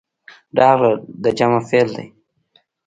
[0.59, 2.07] راغلل د جمع فعل دی.